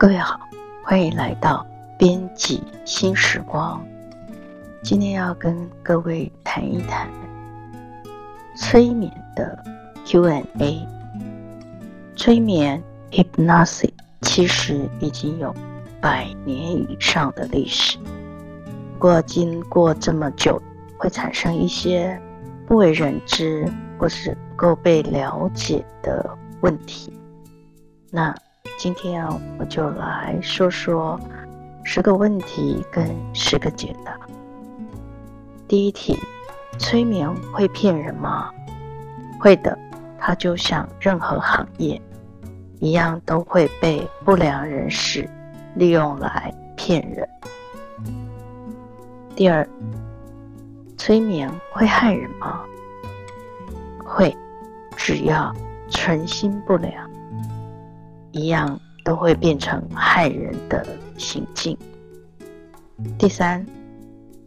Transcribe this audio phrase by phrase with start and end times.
[0.00, 0.40] 各位好，
[0.82, 1.66] 欢迎来到
[1.98, 3.84] 编辑新时光。
[4.82, 7.06] 今天要跟各位谈一谈
[8.56, 9.62] 催眠的
[10.06, 10.88] Q&A。
[12.16, 13.90] 催眠 （Hypnosis）
[14.22, 15.54] 其实已经有
[16.00, 17.98] 百年以上的历史，
[18.94, 20.58] 不过经过这么久，
[20.96, 22.18] 会产生一些
[22.66, 27.12] 不为人知或是不够被了解的问题。
[28.10, 28.34] 那
[28.82, 31.20] 今天啊，我就来说说
[31.84, 34.18] 十个问题跟十个解答。
[35.68, 36.18] 第一题：
[36.78, 38.50] 催眠会骗人吗？
[39.38, 39.78] 会的，
[40.18, 42.00] 它就像任何行业
[42.78, 45.28] 一样，都会被不良人士
[45.74, 47.28] 利用来骗人。
[49.36, 49.68] 第二，
[50.96, 52.62] 催眠会害人吗？
[54.02, 54.34] 会，
[54.96, 55.54] 只要
[55.90, 57.09] 存心不良。
[58.32, 61.76] 一样都会变成害人的行径。
[63.18, 63.64] 第三，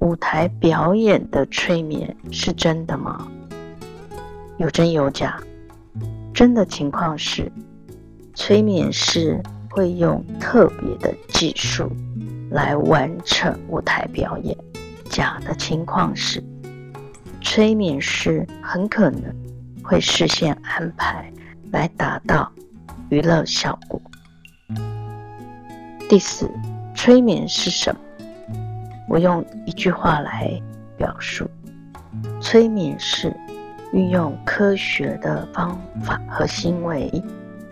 [0.00, 3.26] 舞台表演的催眠是真的吗？
[4.58, 5.40] 有真有假。
[6.32, 7.50] 真的情况是，
[8.34, 11.90] 催眠师会用特别的技术
[12.50, 14.56] 来完成舞台表演。
[15.08, 16.42] 假的情况是，
[17.40, 19.22] 催眠师很可能
[19.82, 21.32] 会事先安排
[21.72, 22.52] 来达到。
[23.08, 24.00] 娱乐效果。
[26.08, 26.50] 第四，
[26.94, 28.00] 催眠是什么？
[29.08, 30.60] 我用一句话来
[30.96, 31.48] 表述：
[32.40, 33.34] 催眠是
[33.92, 37.10] 运用科学的方法和行为，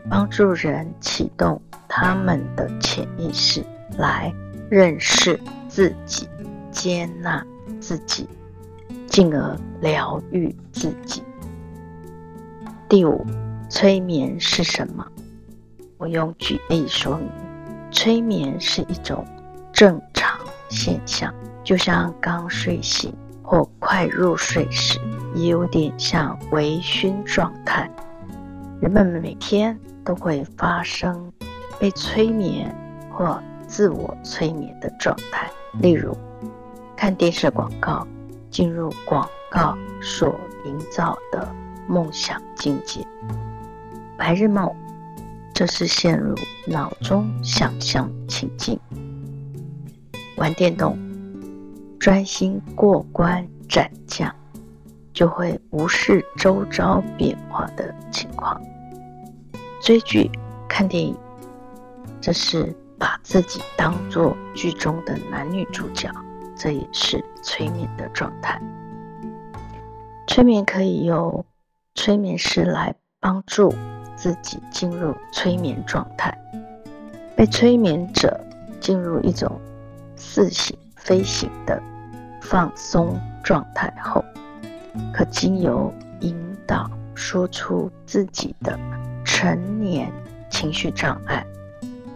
[0.08, 3.64] 帮助人启动他们的潜意识，
[3.98, 4.32] 来
[4.70, 5.38] 认识
[5.68, 6.28] 自己、
[6.70, 7.44] 接纳
[7.80, 8.28] 自己，
[9.06, 11.22] 进而疗愈自己。
[12.88, 13.24] 第五，
[13.68, 15.04] 催眠是什么？
[15.96, 17.30] 我用举例说明，
[17.90, 19.24] 催眠是一种
[19.72, 24.98] 正常现象，就像刚睡醒或快入睡时，
[25.34, 27.88] 也有点像微醺状态。
[28.80, 31.32] 人们每天都会发生
[31.78, 32.74] 被催眠
[33.10, 35.48] 或自我催眠的状态，
[35.80, 36.16] 例如
[36.96, 38.06] 看电视广告，
[38.50, 40.34] 进入广告所
[40.64, 41.48] 营造的
[41.86, 43.06] 梦想境界，
[44.18, 44.74] 白日梦。
[45.54, 46.34] 这是陷入
[46.66, 48.76] 脑中想象情境，
[50.36, 50.98] 玩电动，
[52.00, 54.34] 专心过关斩将，
[55.12, 58.60] 就会无视周遭变化的情况。
[59.80, 60.28] 追剧、
[60.68, 61.16] 看电影，
[62.20, 66.10] 这是把自己当作剧中的男女主角，
[66.56, 68.60] 这也是催眠的状态。
[70.26, 71.46] 催眠可以由
[71.94, 73.72] 催眠师来帮助。
[74.16, 76.36] 自己进入催眠状态，
[77.36, 78.40] 被催眠者
[78.80, 79.60] 进入一种
[80.16, 81.82] 似醒非醒的
[82.40, 84.24] 放松状态后，
[85.12, 86.36] 可经由引
[86.66, 88.78] 导说出自己的
[89.24, 90.10] 成年
[90.50, 91.44] 情绪障碍、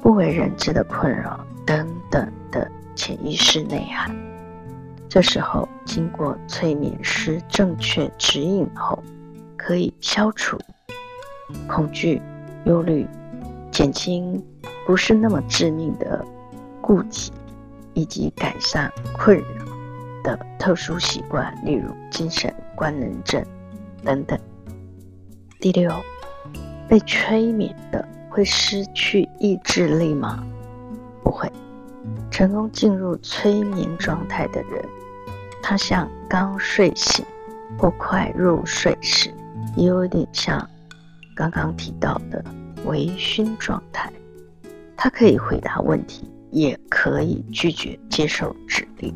[0.00, 4.14] 不为人知的困扰等等的潜意识内涵。
[5.08, 9.02] 这时候，经过催眠师正确指引后，
[9.56, 10.58] 可以消除。
[11.66, 12.20] 恐惧、
[12.64, 13.06] 忧虑，
[13.70, 14.42] 减轻
[14.86, 16.24] 不是那么致命的
[16.80, 17.32] 顾忌，
[17.94, 19.64] 以及改善困扰
[20.22, 23.44] 的特殊习惯，例如精神官能症
[24.04, 24.38] 等等。
[25.60, 25.92] 第六，
[26.88, 30.44] 被催眠的会失去意志力吗？
[31.22, 31.50] 不会。
[32.30, 34.84] 成功进入催眠状态的人，
[35.62, 37.24] 他像刚睡醒
[37.78, 39.34] 或快入睡时，
[39.76, 40.68] 也有点像。
[41.38, 42.44] 刚刚提到的
[42.84, 44.12] 微醺状态，
[44.96, 49.14] 他可以回答问题，也可以拒绝接受指令。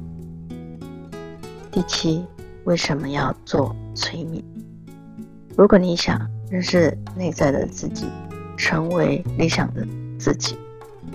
[1.72, 2.25] 第七，
[2.62, 4.41] 为什么要做催眠？
[5.56, 8.06] 如果你想认识内在的自己，
[8.56, 9.84] 成为理想的
[10.16, 10.56] 自己，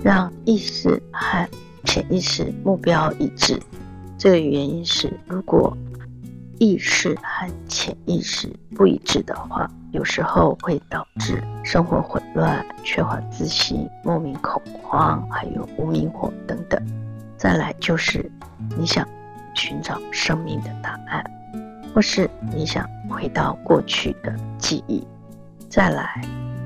[0.03, 1.47] 让意识和
[1.85, 3.57] 潜意识目标一致，
[4.17, 5.77] 这个原因是，如果
[6.59, 9.71] 意识和潜意识不一致的话。
[9.91, 16.81] 有时候会导致生活混乱、缺乏自信、莫名恐慌，还有无名火等等。
[17.37, 18.29] 再来就是
[18.77, 19.07] 你想
[19.55, 21.23] 寻找生命的答案，
[21.93, 25.07] 或是你想回到过去的记忆。
[25.69, 26.21] 再来，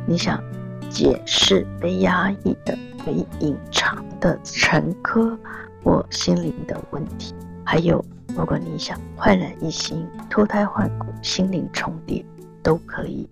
[0.08, 0.42] 你想
[0.90, 5.38] 解释被压抑的、被隐藏的沉疴
[5.84, 7.36] 或心灵的问题。
[7.64, 8.04] 还有，
[8.36, 12.26] 如果你想焕然一新、脱胎换骨、心灵重叠。
[12.64, 13.28] 都可以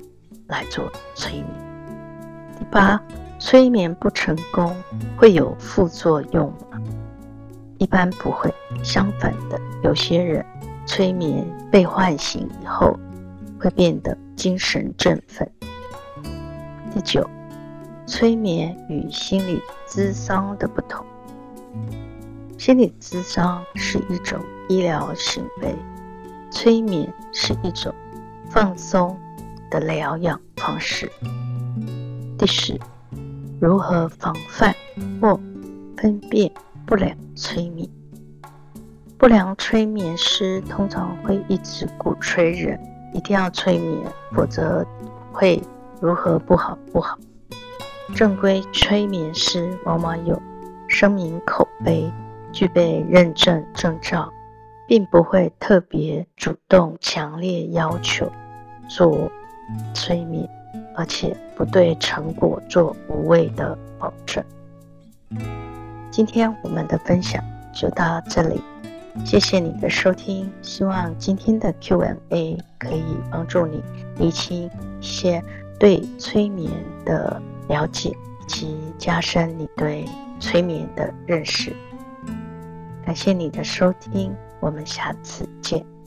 [0.47, 1.45] 来做催眠。
[2.57, 3.01] 第八，
[3.39, 4.75] 催眠不成功
[5.17, 6.81] 会有副作用吗？
[7.77, 8.53] 一般不会，
[8.83, 10.45] 相反的，有些人
[10.85, 12.99] 催眠被唤醒以后，
[13.59, 15.49] 会变得精神振奋。
[16.93, 17.25] 第九，
[18.05, 21.05] 催眠与心理咨商的不同。
[22.57, 24.37] 心理咨商是一种
[24.67, 25.73] 医疗行为，
[26.51, 27.93] 催眠是一种
[28.49, 29.17] 放松
[29.69, 31.11] 的疗养方式。
[32.37, 32.79] 第十，
[33.59, 34.75] 如何防范
[35.21, 35.39] 或
[35.97, 36.51] 分辨
[36.85, 37.87] 不良催眠？
[39.17, 42.79] 不良催眠师通常会一直鼓吹人
[43.13, 44.85] 一定要催眠，否则
[45.31, 45.61] 会
[46.01, 47.17] 如何不好不好。
[48.15, 50.41] 正规催眠师往往有
[50.87, 52.11] 声明口碑。
[52.51, 54.33] 具备认证证照，
[54.89, 58.27] 并不会特别主动、强烈要求
[58.89, 59.31] 做
[59.93, 60.49] 催眠，
[60.95, 64.43] 而且不对成果做无谓的保证。
[66.09, 67.39] 今天我们的分享
[67.71, 68.59] 就到这里，
[69.23, 70.51] 谢谢你的收听。
[70.63, 73.83] 希望今天的 Q&A 可以帮助你
[74.17, 74.67] 理清
[74.99, 75.39] 一些
[75.79, 76.71] 对催眠
[77.05, 80.03] 的了解，以及加深你对
[80.39, 81.75] 催眠的认识。
[83.05, 85.98] 感谢你的收听，我们下次见。